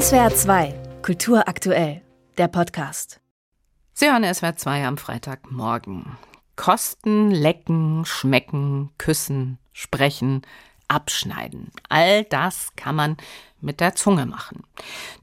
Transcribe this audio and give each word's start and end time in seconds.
SWR 0.00 0.34
2, 0.34 0.74
Kultur 1.02 1.46
aktuell, 1.46 2.02
der 2.36 2.48
Podcast. 2.48 3.20
Sie 3.92 4.10
hören 4.10 4.24
SWR 4.24 4.56
2 4.56 4.86
am 4.88 4.96
Freitagmorgen. 4.98 6.16
Kosten, 6.56 7.30
lecken, 7.30 8.04
schmecken, 8.04 8.90
küssen, 8.98 9.58
sprechen, 9.72 10.42
abschneiden. 10.88 11.70
All 11.88 12.24
das 12.24 12.74
kann 12.74 12.96
man 12.96 13.16
mit 13.60 13.78
der 13.78 13.94
Zunge 13.94 14.26
machen. 14.26 14.64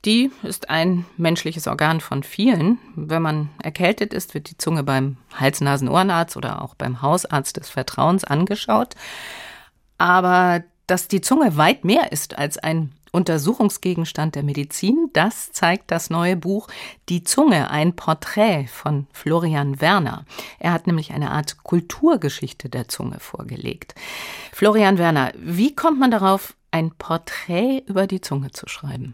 Die 0.06 0.32
ist 0.42 0.70
ein 0.70 1.06
menschliches 1.18 1.68
Organ 1.68 2.00
von 2.00 2.24
vielen. 2.24 2.80
Wenn 2.96 3.22
man 3.22 3.50
erkältet 3.62 4.14
ist, 4.14 4.34
wird 4.34 4.50
die 4.50 4.58
Zunge 4.58 4.84
beim 4.84 5.18
Hals-Nasen-Ohrenarzt 5.38 6.38
oder 6.38 6.62
auch 6.62 6.76
beim 6.76 7.02
Hausarzt 7.02 7.58
des 7.58 7.70
Vertrauens 7.70 8.24
angeschaut. 8.24 8.96
Aber 9.98 10.64
dass 10.88 11.10
die 11.10 11.20
Zunge 11.20 11.58
weit 11.58 11.84
mehr 11.84 12.14
ist 12.14 12.38
als 12.38 12.58
ein 12.58 12.94
Untersuchungsgegenstand 13.12 14.36
der 14.36 14.44
Medizin, 14.44 15.10
das 15.14 15.52
zeigt 15.52 15.92
das 15.92 16.10
neue 16.10 16.38
Buch 16.38 16.68
Die 17.10 17.24
Zunge, 17.24 17.70
ein 17.70 17.96
Porträt 17.96 18.68
von 18.68 19.08
Florian 19.12 19.82
Werner. 19.82 20.26
Er 20.60 20.72
hat 20.72 20.88
nämlich 20.88 21.12
eine 21.12 21.32
Art 21.32 21.62
Kulturgeschichte 21.64 22.70
der 22.70 22.88
Zunge 22.88 23.20
vorgelegt. 23.20 23.96
Florian 24.54 24.98
Werner, 24.98 25.34
wie 25.36 25.76
kommt 25.76 26.00
man 26.00 26.12
darauf, 26.12 26.56
ein 26.72 26.92
Porträt 26.98 27.84
über 27.86 28.08
die 28.08 28.22
Zunge 28.22 28.52
zu 28.52 28.70
schreiben? 28.70 29.14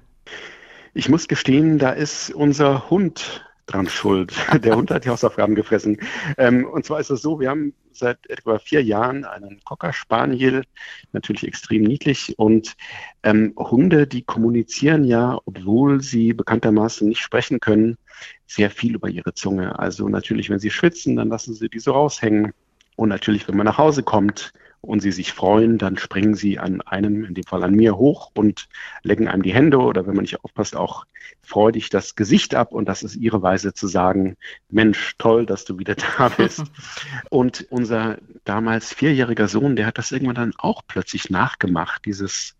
Ich 0.93 1.09
muss 1.09 1.27
gestehen, 1.27 1.79
da 1.79 1.91
ist 1.91 2.29
unser 2.31 2.89
Hund 2.89 3.46
dran 3.67 3.87
schuld. 3.87 4.33
Der 4.63 4.75
Hund 4.75 4.89
hat 4.89 5.05
die 5.05 5.09
Hausaufgaben 5.09 5.55
gefressen. 5.55 5.99
Ähm, 6.37 6.65
und 6.65 6.85
zwar 6.85 6.99
ist 6.99 7.11
es 7.11 7.21
so, 7.21 7.39
wir 7.39 7.49
haben 7.49 7.73
seit 7.91 8.29
etwa 8.29 8.59
vier 8.59 8.83
Jahren 8.83 9.25
einen 9.25 9.59
Cocker 9.63 9.93
Spaniel, 9.93 10.63
natürlich 11.11 11.45
extrem 11.45 11.83
niedlich. 11.83 12.33
Und 12.37 12.75
ähm, 13.23 13.53
Hunde, 13.57 14.07
die 14.07 14.23
kommunizieren 14.23 15.03
ja, 15.03 15.39
obwohl 15.45 16.01
sie 16.01 16.33
bekanntermaßen 16.33 17.07
nicht 17.07 17.21
sprechen 17.21 17.59
können, 17.59 17.97
sehr 18.47 18.71
viel 18.71 18.95
über 18.95 19.09
ihre 19.09 19.33
Zunge. 19.33 19.77
Also 19.77 20.07
natürlich, 20.09 20.49
wenn 20.49 20.59
sie 20.59 20.71
schwitzen, 20.71 21.15
dann 21.15 21.29
lassen 21.29 21.53
sie 21.53 21.69
die 21.69 21.79
so 21.79 21.91
raushängen. 21.91 22.53
Und 22.95 23.09
natürlich, 23.09 23.47
wenn 23.47 23.57
man 23.57 23.65
nach 23.65 23.77
Hause 23.77 24.01
kommt, 24.01 24.53
und 24.87 25.01
sie 25.01 25.11
sich 25.11 25.33
freuen, 25.33 25.77
dann 25.77 25.97
springen 25.97 26.33
sie 26.33 26.59
an 26.59 26.81
einem, 26.81 27.25
in 27.25 27.33
dem 27.33 27.43
Fall 27.43 27.63
an 27.63 27.75
mir, 27.75 27.97
hoch 27.97 28.31
und 28.33 28.69
lecken 29.03 29.27
einem 29.27 29.43
die 29.43 29.53
Hände 29.53 29.79
oder 29.79 30.07
wenn 30.07 30.15
man 30.15 30.23
nicht 30.23 30.43
aufpasst, 30.43 30.77
auch 30.77 31.05
freudig 31.41 31.89
das 31.89 32.15
Gesicht 32.15 32.55
ab. 32.55 32.71
Und 32.71 32.87
das 32.87 33.03
ist 33.03 33.17
ihre 33.17 33.41
Weise 33.41 33.73
zu 33.73 33.87
sagen, 33.87 34.37
Mensch, 34.69 35.15
toll, 35.17 35.45
dass 35.45 35.65
du 35.65 35.77
wieder 35.77 35.95
da 35.95 36.29
bist. 36.37 36.63
und 37.29 37.67
unser 37.69 38.17
damals 38.45 38.93
vierjähriger 38.93 39.49
Sohn, 39.49 39.75
der 39.75 39.87
hat 39.87 39.97
das 39.97 40.11
irgendwann 40.11 40.35
dann 40.35 40.53
auch 40.57 40.81
plötzlich 40.87 41.29
nachgemacht, 41.29 42.05
dieses 42.05 42.55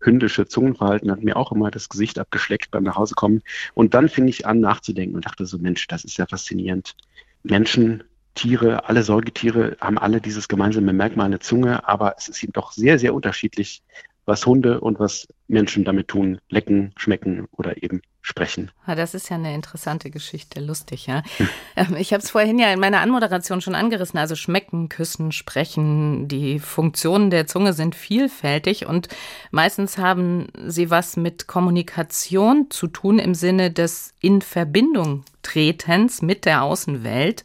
hündische 0.00 0.46
Zungenverhalten, 0.46 1.10
hat 1.10 1.22
mir 1.22 1.36
auch 1.36 1.50
immer 1.50 1.72
das 1.72 1.88
Gesicht 1.88 2.18
abgeschleckt 2.20 2.70
beim 2.70 2.84
Nachhausekommen. 2.84 3.42
Und 3.74 3.94
dann 3.94 4.08
fing 4.08 4.28
ich 4.28 4.46
an 4.46 4.60
nachzudenken 4.60 5.16
und 5.16 5.26
dachte 5.26 5.46
so, 5.46 5.58
Mensch, 5.58 5.88
das 5.88 6.04
ist 6.04 6.16
ja 6.16 6.26
faszinierend. 6.26 6.94
Menschen 7.42 8.04
Tiere, 8.34 8.88
alle 8.88 9.02
Säugetiere 9.02 9.76
haben 9.80 9.98
alle 9.98 10.20
dieses 10.20 10.48
gemeinsame 10.48 10.92
Merkmal, 10.92 11.26
eine 11.26 11.40
Zunge, 11.40 11.86
aber 11.86 12.14
es 12.16 12.28
ist 12.28 12.42
eben 12.42 12.52
doch 12.52 12.72
sehr, 12.72 12.98
sehr 12.98 13.14
unterschiedlich, 13.14 13.82
was 14.24 14.46
Hunde 14.46 14.80
und 14.80 14.98
was 15.00 15.26
Menschen 15.48 15.84
damit 15.84 16.08
tun, 16.08 16.38
lecken, 16.48 16.92
schmecken 16.96 17.48
oder 17.52 17.82
eben 17.82 18.02
sprechen. 18.22 18.70
Das 18.86 19.14
ist 19.14 19.28
ja 19.28 19.36
eine 19.36 19.52
interessante 19.52 20.10
Geschichte, 20.10 20.60
lustig, 20.60 21.06
ja. 21.06 21.22
Hm. 21.74 21.96
Ich 21.96 22.12
habe 22.12 22.22
es 22.22 22.30
vorhin 22.30 22.58
ja 22.58 22.72
in 22.72 22.78
meiner 22.78 23.00
Anmoderation 23.00 23.60
schon 23.60 23.74
angerissen. 23.74 24.18
Also 24.18 24.36
schmecken, 24.36 24.88
küssen, 24.88 25.32
sprechen, 25.32 26.28
die 26.28 26.60
Funktionen 26.60 27.30
der 27.30 27.46
Zunge 27.46 27.72
sind 27.72 27.94
vielfältig 27.94 28.86
und 28.86 29.08
meistens 29.50 29.96
haben 29.98 30.48
sie 30.66 30.90
was 30.90 31.16
mit 31.16 31.46
Kommunikation 31.46 32.70
zu 32.70 32.86
tun 32.86 33.18
im 33.18 33.34
Sinne 33.34 33.70
des 33.70 34.12
in 34.20 34.42
Verbindung 34.42 35.24
Tretens 35.42 36.22
mit 36.22 36.44
der 36.44 36.62
Außenwelt. 36.62 37.42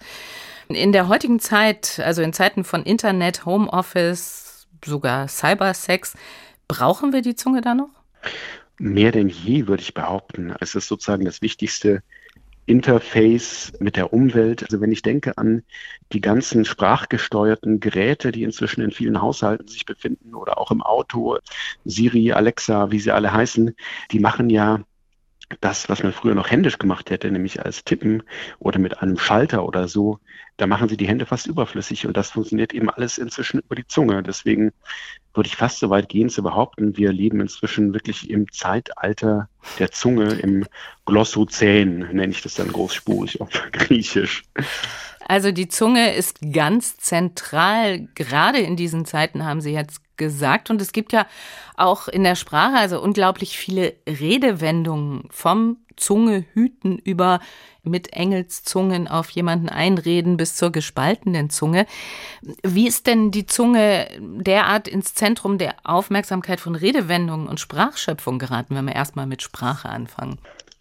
In 0.70 0.92
der 0.92 1.08
heutigen 1.08 1.40
Zeit, 1.40 2.02
also 2.04 2.22
in 2.22 2.34
Zeiten 2.34 2.64
von 2.64 2.84
Internet, 2.84 3.46
Homeoffice, 3.46 4.68
sogar 4.84 5.28
Cybersex, 5.28 6.16
brauchen 6.68 7.14
wir 7.14 7.22
die 7.22 7.36
Zunge 7.36 7.62
da 7.62 7.74
noch? 7.74 7.90
Mehr 8.78 9.12
denn 9.12 9.30
je, 9.30 9.68
würde 9.68 9.82
ich 9.82 9.94
behaupten. 9.94 10.54
Es 10.60 10.76
ist 10.76 10.88
sozusagen 10.88 11.26
das 11.26 11.42
wichtigste 11.42 12.04
Interface 12.68 13.72
mit 13.80 13.96
der 13.96 14.12
Umwelt. 14.12 14.62
Also 14.62 14.82
wenn 14.82 14.92
ich 14.92 15.02
denke 15.02 15.38
an 15.38 15.64
die 16.12 16.22
ganzen 16.22 16.66
sprachgesteuerten 16.66 17.80
Geräte, 17.80 18.32
die 18.34 18.44
inzwischen 18.44 18.82
in 18.82 18.92
vielen 18.92 19.22
Haushalten 19.22 19.68
sich 19.70 19.86
befinden 19.86 20.36
oder 20.36 20.58
auch 20.58 20.70
im 20.70 20.84
Auto, 20.84 21.38
Siri, 21.86 22.34
Alexa, 22.34 22.92
wie 22.92 23.00
sie 23.00 23.12
alle 23.12 23.32
heißen, 23.32 23.74
die 24.12 24.20
machen 24.20 24.50
ja 24.50 24.82
das, 25.62 25.90
was 25.90 26.04
man 26.04 26.12
früher 26.12 26.36
noch 26.36 26.52
händisch 26.52 26.78
gemacht 26.78 27.10
hätte, 27.10 27.32
nämlich 27.32 27.64
als 27.64 27.84
Tippen 27.84 28.24
oder 28.60 28.80
mit 28.80 29.02
einem 29.02 29.18
Schalter 29.18 29.66
oder 29.66 29.88
so, 29.88 30.20
da 30.58 30.68
machen 30.68 30.90
sie 30.90 30.98
die 30.98 31.08
Hände 31.08 31.26
fast 31.26 31.48
überflüssig 31.48 32.06
und 32.06 32.18
das 32.18 32.32
funktioniert 32.32 32.74
eben 32.74 32.90
alles 32.90 33.18
inzwischen 33.18 33.60
über 33.60 33.76
die 33.76 33.88
Zunge. 33.88 34.24
Deswegen 34.24 34.74
würde 35.34 35.48
ich 35.48 35.56
fast 35.56 35.80
so 35.80 35.90
weit 35.90 36.10
gehen 36.10 36.30
zu 36.30 36.44
behaupten, 36.44 36.98
wir 36.98 37.14
leben 37.14 37.40
inzwischen 37.40 37.94
wirklich 37.94 38.30
im 38.30 38.52
Zeitalter 38.52 39.50
der 39.80 39.92
Zunge, 39.92 40.34
im 40.34 40.66
Glossozän, 41.06 42.00
nenne 42.12 42.30
ich 42.30 42.42
das 42.42 42.56
dann 42.56 42.72
großspurig 42.72 43.40
auf 43.40 43.50
Griechisch. 43.72 44.44
Also 45.28 45.52
die 45.52 45.68
Zunge 45.68 46.14
ist 46.16 46.40
ganz 46.54 46.98
zentral, 46.98 48.08
gerade 48.16 48.60
in 48.60 48.76
diesen 48.76 49.06
Zeiten 49.06 49.46
haben 49.46 49.62
Sie 49.62 49.74
jetzt 49.74 50.02
gesagt. 50.18 50.70
Und 50.70 50.82
es 50.82 50.92
gibt 50.92 51.14
ja 51.14 51.28
auch 51.76 52.08
in 52.08 52.24
der 52.24 52.36
Sprache 52.36 52.76
also 52.76 53.02
unglaublich 53.02 53.58
viele 53.58 53.96
Redewendungen 54.08 55.28
vom 55.30 55.78
Zunge 55.96 56.46
hüten 56.54 56.98
über 57.00 57.40
mit 57.84 58.14
Engelszungen 58.14 59.08
auf 59.08 59.30
jemanden 59.30 59.70
einreden 59.70 60.38
bis 60.38 60.56
zur 60.56 60.72
gespaltenen 60.72 61.50
Zunge. 61.50 61.86
Wie 62.64 62.88
ist 62.88 63.08
denn 63.08 63.32
die 63.32 63.46
Zunge 63.46 64.08
derart 64.20 64.88
ins 64.88 65.14
Zentrum 65.14 65.58
der 65.58 65.76
Aufmerksamkeit 65.84 66.60
von 66.60 66.76
Redewendungen 66.76 67.48
und 67.48 67.60
Sprachschöpfung 67.60 68.40
geraten, 68.40 68.76
wenn 68.76 68.86
wir 68.86 68.96
erstmal 68.96 69.26
mit 69.26 69.42
Sprache 69.42 69.90
anfangen? 69.90 70.38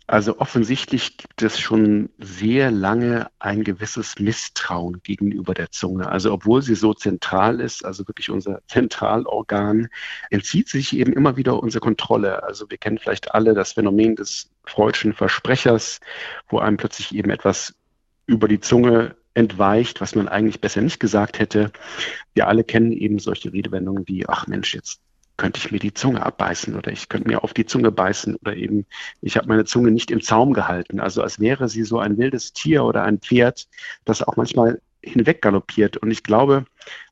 Also 0.09 0.39
offensichtlich 0.39 1.17
gibt 1.17 1.43
es 1.43 1.59
schon 1.59 2.11
sehr 2.19 2.71
lange 2.71 3.29
ein 3.41 3.65
gewisses 3.65 4.21
Misstrauen 4.21 5.03
gegenüber 5.03 5.53
der 5.53 5.73
Zunge. 5.73 6.09
Also 6.09 6.33
obwohl 6.33 6.63
sie 6.63 6.77
so 6.77 6.95
zentral 6.95 7.61
ist, 7.61 7.85
also 7.85 8.07
wirklich 8.07 8.31
unser 8.31 8.63
Zentralorgan, 8.69 9.89
entzieht 10.31 10.69
sich 10.69 10.97
eben 10.97 11.13
immer 11.13 11.37
wieder 11.37 11.61
unsere 11.61 11.81
Kontrolle. 11.81 12.45
Also 12.45 12.71
wir 12.71 12.79
kennen 12.79 12.99
vielleicht 12.99 13.35
alle 13.35 13.53
das 13.55 13.73
Phänomen 13.73 14.15
des 14.15 14.51
freudschen 14.65 15.13
Versprechers, 15.13 15.99
wo 16.49 16.59
einem 16.61 16.77
plötzlich 16.77 17.13
eben 17.15 17.31
etwas 17.31 17.75
über 18.27 18.47
die 18.47 18.61
Zunge 18.61 19.17
entweicht, 19.35 20.01
was 20.01 20.15
man 20.15 20.29
eigentlich 20.29 20.61
besser 20.61 20.83
nicht 20.83 21.01
gesagt 21.01 21.41
hätte. 21.41 21.73
Wir 22.33 22.47
alle 22.47 22.65
kennen 22.65 22.93
eben 22.93 23.19
solche 23.19 23.53
Redewendungen 23.53 24.07
wie, 24.07 24.27
ach 24.29 24.47
Mensch, 24.47 24.75
jetzt 24.75 25.01
könnte 25.37 25.59
ich 25.59 25.71
mir 25.71 25.79
die 25.79 25.95
Zunge 25.95 26.25
abbeißen 26.25 26.75
oder 26.77 26.91
ich 26.93 27.09
könnte 27.09 27.29
mir 27.29 27.45
auf 27.45 27.53
die 27.53 27.67
Zunge 27.67 27.91
beißen 27.91 28.37
oder 28.37 28.57
eben 28.57 28.87
ich 29.21 29.37
habe 29.37 29.49
meine 29.49 29.65
Zunge 29.65 29.91
nicht 29.91 30.11
im 30.11 30.21
Zaum 30.21 30.53
gehalten. 30.53 31.01
Also 31.01 31.23
als 31.23 31.41
wäre 31.41 31.69
sie 31.69 31.85
so 31.85 31.99
ein 31.99 32.19
wildes 32.19 32.53
Tier 32.53 32.85
oder 32.85 33.05
ein 33.05 33.19
Pferd, 33.19 33.69
das 34.05 34.23
auch 34.23 34.37
manchmal 34.37 34.81
hinweggaloppiert. 35.03 35.97
Und 35.99 36.11
ich 36.11 36.23
glaube, 36.23 36.65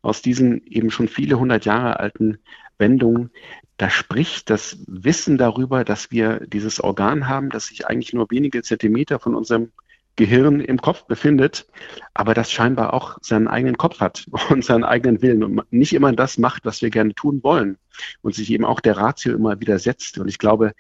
aus 0.03 0.23
diesen 0.23 0.67
eben 0.67 0.91
schon 0.91 1.09
viele 1.09 1.39
hundert 1.39 1.65
Jahre 1.65 2.01
alten 2.01 2.39
Wendungen, 2.79 3.31
da 3.77 3.91
spricht 3.91 4.51
das 4.51 4.79
Wissen 4.87 5.37
darüber, 5.37 5.85
dass 5.85 6.11
wir 6.11 6.41
dieses 6.47 6.81
Organ 6.81 7.29
haben, 7.29 7.51
das 7.51 7.67
sich 7.67 7.87
eigentlich 7.87 8.13
nur 8.13 8.31
wenige 8.31 8.63
Zentimeter 8.63 9.19
von 9.19 9.35
unserem 9.35 9.73
Gehirn 10.17 10.61
im 10.61 10.81
Kopf 10.81 11.05
befindet, 11.05 11.67
aber 12.15 12.35
das 12.35 12.51
scheinbar 12.51 12.95
auch 12.95 13.19
seinen 13.21 13.49
eigenen 13.49 13.77
Kopf 13.77 14.01
hat 14.01 14.27
und 14.51 14.65
seinen 14.65 14.85
eigenen 14.85 15.23
Willen 15.23 15.43
und 15.43 15.73
nicht 15.73 15.93
immer 15.93 16.13
das 16.13 16.39
macht, 16.39 16.65
was 16.65 16.83
wir 16.83 16.91
gerne 16.91 17.15
tun 17.15 17.43
wollen 17.43 17.79
und 18.23 18.35
sich 18.35 18.51
eben 18.51 18.65
auch 18.65 18.81
der 18.81 18.97
Ratio 18.97 19.35
immer 19.35 19.61
widersetzt. 19.61 20.19
Und 20.19 20.29
ich 20.29 20.39
glaube, 20.39 20.73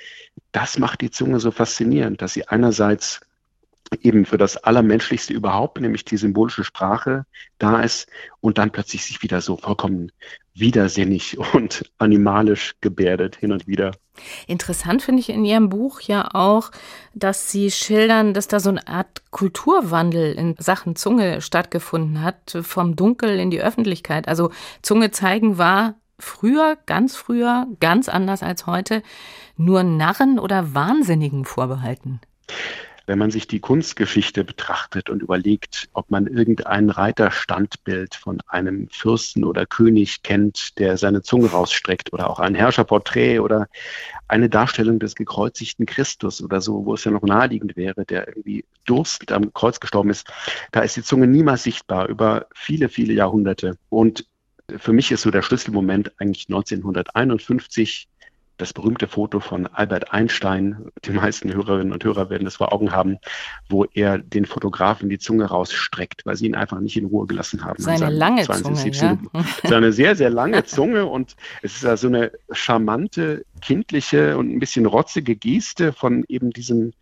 das 0.52 0.78
macht 0.78 1.00
die 1.00 1.10
Zunge 1.10 1.40
so 1.40 1.50
faszinierend, 1.50 2.22
dass 2.22 2.34
sie 2.34 2.48
einerseits 2.48 3.20
eben 4.04 4.26
für 4.26 4.38
das 4.38 4.56
Allermenschlichste 4.58 5.32
überhaupt, 5.32 5.80
nämlich 5.80 6.04
die 6.04 6.16
symbolische 6.16 6.62
Sprache, 6.62 7.24
da 7.58 7.80
ist 7.80 8.08
und 8.40 8.58
dann 8.58 8.70
plötzlich 8.70 9.04
sich 9.04 9.22
wieder 9.22 9.40
so 9.40 9.56
vollkommen 9.56 10.12
widersinnig 10.54 11.38
und 11.54 11.90
animalisch 11.98 12.74
gebärdet 12.80 13.36
hin 13.36 13.52
und 13.52 13.66
wieder. 13.66 13.92
Interessant 14.46 15.02
finde 15.02 15.20
ich 15.20 15.30
in 15.30 15.44
Ihrem 15.44 15.70
Buch 15.70 16.00
ja 16.00 16.28
auch, 16.34 16.70
dass 17.14 17.50
Sie 17.50 17.70
schildern, 17.70 18.34
dass 18.34 18.46
da 18.46 18.60
so 18.60 18.70
eine 18.70 18.86
Art 18.86 19.22
Kulturwandel 19.30 20.34
in 20.34 20.54
Sachen 20.58 20.94
Zunge 20.94 21.40
stattgefunden 21.40 22.22
hat, 22.22 22.58
vom 22.62 22.94
Dunkel 22.94 23.40
in 23.40 23.50
die 23.50 23.60
Öffentlichkeit. 23.60 24.28
Also 24.28 24.50
Zunge 24.82 25.10
zeigen 25.10 25.58
war 25.58 25.94
früher, 26.20 26.76
ganz 26.86 27.16
früher, 27.16 27.66
ganz 27.80 28.08
anders 28.08 28.44
als 28.44 28.66
heute, 28.66 29.02
nur 29.56 29.82
Narren 29.82 30.38
oder 30.38 30.74
Wahnsinnigen 30.74 31.44
vorbehalten. 31.44 32.20
Wenn 33.06 33.18
man 33.18 33.30
sich 33.30 33.46
die 33.46 33.60
Kunstgeschichte 33.60 34.44
betrachtet 34.44 35.10
und 35.10 35.22
überlegt, 35.22 35.88
ob 35.92 36.10
man 36.10 36.26
irgendein 36.26 36.88
Reiterstandbild 36.88 38.14
von 38.14 38.40
einem 38.46 38.88
Fürsten 38.88 39.44
oder 39.44 39.66
König 39.66 40.22
kennt, 40.22 40.78
der 40.78 40.96
seine 40.96 41.22
Zunge 41.22 41.50
rausstreckt 41.50 42.12
oder 42.12 42.30
auch 42.30 42.40
ein 42.40 42.54
Herrscherporträt 42.54 43.40
oder 43.40 43.68
eine 44.26 44.48
Darstellung 44.48 44.98
des 44.98 45.14
gekreuzigten 45.14 45.84
Christus 45.84 46.42
oder 46.42 46.60
so, 46.60 46.86
wo 46.86 46.94
es 46.94 47.04
ja 47.04 47.10
noch 47.10 47.22
naheliegend 47.22 47.76
wäre, 47.76 48.06
der 48.06 48.28
irgendwie 48.28 48.64
durstend 48.86 49.32
am 49.32 49.52
Kreuz 49.52 49.80
gestorben 49.80 50.10
ist, 50.10 50.26
da 50.72 50.80
ist 50.80 50.96
die 50.96 51.02
Zunge 51.02 51.26
niemals 51.26 51.62
sichtbar 51.62 52.08
über 52.08 52.46
viele, 52.54 52.88
viele 52.88 53.12
Jahrhunderte. 53.12 53.76
Und 53.90 54.26
für 54.78 54.92
mich 54.92 55.12
ist 55.12 55.22
so 55.22 55.30
der 55.30 55.42
Schlüsselmoment 55.42 56.12
eigentlich 56.18 56.46
1951 56.48 58.08
das 58.56 58.72
berühmte 58.72 59.08
Foto 59.08 59.40
von 59.40 59.66
Albert 59.66 60.12
Einstein, 60.12 60.88
die 61.04 61.10
meisten 61.10 61.52
Hörerinnen 61.52 61.92
und 61.92 62.04
Hörer 62.04 62.30
werden 62.30 62.46
es 62.46 62.56
vor 62.56 62.72
Augen 62.72 62.92
haben, 62.92 63.18
wo 63.68 63.84
er 63.84 64.18
den 64.18 64.44
Fotografen 64.44 65.08
die 65.08 65.18
Zunge 65.18 65.46
rausstreckt, 65.46 66.24
weil 66.24 66.36
sie 66.36 66.46
ihn 66.46 66.54
einfach 66.54 66.80
nicht 66.80 66.96
in 66.96 67.06
Ruhe 67.06 67.26
gelassen 67.26 67.64
haben. 67.64 67.82
Seine 67.82 68.10
lange 68.10 68.42
Zunge, 68.42 68.90
ja? 68.90 69.18
Seine 69.64 69.92
sehr, 69.92 70.14
sehr 70.14 70.30
lange 70.30 70.64
Zunge 70.64 71.06
und 71.06 71.34
es 71.62 71.76
ist 71.76 71.82
ja 71.82 71.96
so 71.96 72.06
eine 72.06 72.32
charmante, 72.52 73.44
kindliche 73.60 74.38
und 74.38 74.50
ein 74.52 74.60
bisschen 74.60 74.86
rotzige 74.86 75.34
Geste 75.34 75.92
von 75.92 76.24
eben 76.28 76.50
diesem 76.50 76.92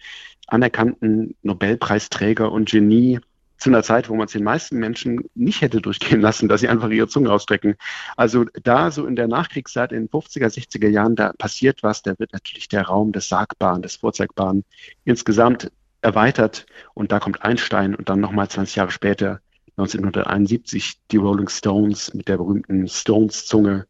anerkannten 0.46 1.34
Nobelpreisträger 1.42 2.50
und 2.50 2.70
Genie 2.70 3.20
zu 3.62 3.70
einer 3.70 3.82
Zeit, 3.82 4.08
wo 4.08 4.14
man 4.14 4.26
es 4.26 4.32
den 4.32 4.44
meisten 4.44 4.78
Menschen 4.78 5.24
nicht 5.34 5.60
hätte 5.60 5.80
durchgehen 5.80 6.20
lassen, 6.20 6.48
dass 6.48 6.60
sie 6.60 6.68
einfach 6.68 6.90
ihre 6.90 7.08
Zunge 7.08 7.30
ausstrecken. 7.30 7.76
Also 8.16 8.44
da 8.62 8.90
so 8.90 9.06
in 9.06 9.16
der 9.16 9.28
Nachkriegszeit, 9.28 9.92
in 9.92 10.06
den 10.06 10.08
50er, 10.08 10.46
60er 10.46 10.88
Jahren, 10.88 11.16
da 11.16 11.32
passiert 11.32 11.82
was, 11.82 12.02
da 12.02 12.18
wird 12.18 12.32
natürlich 12.32 12.68
der 12.68 12.82
Raum 12.82 13.12
des 13.12 13.28
Sagbaren, 13.28 13.82
des 13.82 13.96
Vorzeigbaren 13.96 14.64
insgesamt 15.04 15.70
erweitert 16.00 16.66
und 16.94 17.12
da 17.12 17.20
kommt 17.20 17.42
Einstein 17.42 17.94
und 17.94 18.08
dann 18.08 18.20
nochmal 18.20 18.48
20 18.48 18.76
Jahre 18.76 18.90
später 18.90 19.40
1971 19.76 21.00
die 21.10 21.16
Rolling 21.16 21.48
Stones 21.48 22.12
mit 22.12 22.28
der 22.28 22.36
berühmten 22.36 22.88
Stones-Zunge, 22.88 23.86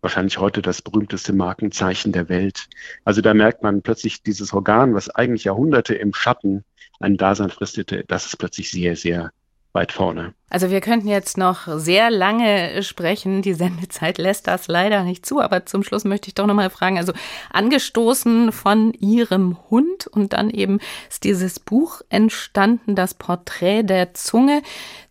wahrscheinlich 0.00 0.38
heute 0.38 0.62
das 0.62 0.82
berühmteste 0.82 1.32
Markenzeichen 1.32 2.12
der 2.12 2.28
Welt. 2.28 2.68
Also 3.04 3.20
da 3.20 3.34
merkt 3.34 3.62
man 3.62 3.82
plötzlich 3.82 4.22
dieses 4.22 4.52
Organ, 4.52 4.94
was 4.94 5.10
eigentlich 5.10 5.44
Jahrhunderte 5.44 5.94
im 5.94 6.14
Schatten 6.14 6.64
ein 7.00 7.16
Dasein 7.16 7.50
fristete, 7.50 8.04
das 8.06 8.26
ist 8.26 8.36
plötzlich 8.36 8.70
sehr, 8.70 8.96
sehr 8.96 9.30
weit 9.76 9.92
vorne. 9.92 10.32
Also 10.48 10.70
wir 10.70 10.80
könnten 10.80 11.06
jetzt 11.06 11.36
noch 11.36 11.68
sehr 11.78 12.10
lange 12.10 12.82
sprechen. 12.82 13.42
Die 13.42 13.52
Sendezeit 13.52 14.16
lässt 14.16 14.48
das 14.48 14.68
leider 14.68 15.04
nicht 15.04 15.26
zu. 15.26 15.40
Aber 15.40 15.66
zum 15.66 15.82
Schluss 15.82 16.04
möchte 16.04 16.28
ich 16.28 16.34
doch 16.34 16.46
noch 16.46 16.54
mal 16.54 16.70
fragen. 16.70 16.98
Also 16.98 17.12
angestoßen 17.52 18.52
von 18.52 18.94
Ihrem 18.94 19.58
Hund 19.70 20.06
und 20.06 20.32
dann 20.32 20.50
eben 20.50 20.80
ist 21.08 21.24
dieses 21.24 21.60
Buch 21.60 22.00
entstanden, 22.08 22.94
das 22.96 23.14
Porträt 23.14 23.82
der 23.82 24.14
Zunge. 24.14 24.62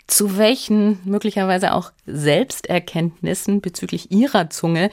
Zu 0.08 0.38
welchen 0.38 1.00
möglicherweise 1.04 1.74
auch 1.74 1.92
Selbsterkenntnissen 2.06 3.62
bezüglich 3.62 4.12
Ihrer 4.12 4.50
Zunge 4.50 4.92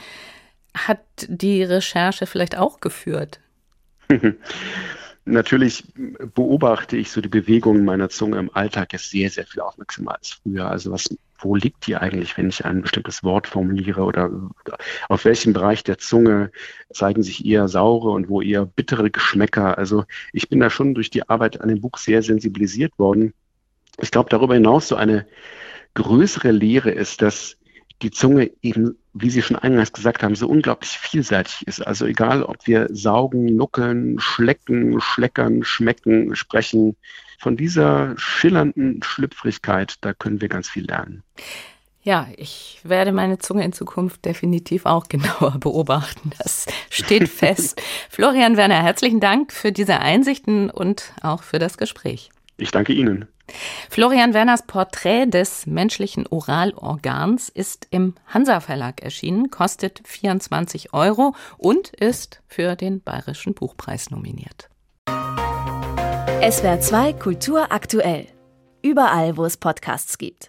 hat 0.75 1.01
die 1.29 1.63
Recherche 1.63 2.27
vielleicht 2.27 2.57
auch 2.57 2.81
geführt? 2.81 3.41
Natürlich 5.25 5.85
beobachte 6.35 6.97
ich 6.97 7.13
so 7.13 7.21
die 7.21 7.29
Bewegungen 7.29 7.85
meiner 7.85 8.09
Zunge 8.09 8.39
im 8.39 8.51
Alltag 8.55 8.93
jetzt 8.93 9.11
sehr, 9.11 9.31
sehr 9.31 9.47
viel 9.47 9.61
aufmerksamer 9.61 10.17
als 10.17 10.33
früher. 10.33 10.69
Also 10.69 10.91
was, 10.91 11.17
wo 11.39 11.55
liegt 11.55 11.87
die 11.87 11.95
eigentlich, 11.95 12.37
wenn 12.37 12.49
ich 12.49 12.65
ein 12.65 12.83
bestimmtes 12.83 13.23
Wort 13.23 13.47
formuliere 13.47 14.03
oder 14.03 14.31
auf 15.09 15.25
welchem 15.25 15.53
Bereich 15.53 15.85
der 15.85 15.99
Zunge 15.99 16.51
zeigen 16.93 17.23
sich 17.23 17.47
eher 17.47 17.69
saure 17.69 18.11
und 18.11 18.29
wo 18.29 18.43
eher 18.43 18.67
bittere 18.67 19.13
Geschmäcker. 19.13 19.79
Also 19.79 20.05
ich 20.33 20.49
bin 20.49 20.59
da 20.59 20.71
schon 20.71 20.95
durch 20.95 21.11
die 21.11 21.29
Arbeit 21.29 21.61
an 21.61 21.69
dem 21.69 21.81
Buch 21.81 21.99
sehr 21.99 22.23
sensibilisiert 22.23 22.99
worden. 22.99 23.33
Ich 24.01 24.11
glaube, 24.11 24.31
darüber 24.31 24.55
hinaus 24.55 24.89
so 24.89 24.97
eine 24.97 25.27
größere 25.95 26.51
Lehre 26.51 26.91
ist, 26.91 27.23
dass 27.23 27.57
die 28.03 28.11
Zunge 28.11 28.51
eben, 28.63 28.97
wie 29.13 29.31
Sie 29.31 29.43
schon 29.43 29.57
eingangs 29.57 29.93
gesagt 29.93 30.23
haben, 30.23 30.35
so 30.35 30.49
unglaublich 30.49 30.91
vielseitig 30.91 31.67
ist. 31.67 31.87
Also 31.87 32.07
egal, 32.07 32.43
ob 32.43 32.67
wir 32.67 32.89
saugen, 32.91 33.45
nuckeln, 33.57 34.19
schlecken, 34.19 35.01
schleckern, 35.01 35.63
schmecken, 35.63 36.35
sprechen, 36.35 36.97
von 37.39 37.57
dieser 37.57 38.15
schillernden 38.17 39.03
Schlüpfrigkeit, 39.03 39.97
da 40.01 40.15
können 40.15 40.41
wir 40.41 40.49
ganz 40.49 40.69
viel 40.69 40.87
lernen. 40.87 41.25
Ja, 42.05 42.29
ich 42.37 42.81
werde 42.83 43.13
meine 43.13 43.39
Zunge 43.39 43.65
in 43.65 43.73
Zukunft 43.73 44.25
definitiv 44.25 44.87
auch 44.87 45.09
genauer 45.09 45.57
beobachten. 45.61 46.31
Das 46.39 46.67
steht 46.91 47.29
fest. 47.29 47.81
Florian 48.11 48.57
Werner, 48.57 48.83
herzlichen 48.83 49.21
Dank 49.21 49.53
für 49.53 49.73
diese 49.73 50.01
Einsichten 50.01 50.71
und 50.71 51.13
auch 51.21 51.43
für 51.43 51.59
das 51.59 51.79
Gespräch. 51.79 52.31
Ich 52.57 52.71
danke 52.71 52.93
Ihnen. 52.93 53.27
Florian 53.91 54.35
Werners 54.35 54.63
Porträt 54.67 55.27
des 55.27 55.67
menschlichen 55.67 56.27
Oralorgans 56.27 57.49
ist 57.49 57.87
im 57.91 58.15
Hansa 58.27 58.61
Verlag 58.61 59.03
erschienen, 59.03 59.51
kostet 59.51 60.01
24 60.05 60.93
Euro 60.95 61.35
und 61.59 61.89
ist 61.89 62.43
für 62.47 62.77
den 62.77 63.03
Bayerischen 63.03 63.55
Buchpreis 63.55 64.11
nominiert. 64.11 64.69
SWR 66.43 66.81
2 66.81 67.13
Kultur 67.13 67.71
aktuell. 67.71 68.27
Überall, 68.83 69.37
wo 69.37 69.45
es 69.45 69.57
Podcasts 69.57 70.19
gibt. 70.19 70.41